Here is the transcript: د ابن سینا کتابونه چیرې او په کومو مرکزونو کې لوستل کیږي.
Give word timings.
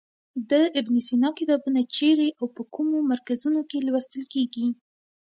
د 0.51 0.53
ابن 0.79 0.95
سینا 1.07 1.29
کتابونه 1.39 1.81
چیرې 1.95 2.29
او 2.39 2.45
په 2.55 2.61
کومو 2.75 2.97
مرکزونو 3.11 3.61
کې 3.69 3.77
لوستل 3.87 4.23
کیږي. 4.33 4.67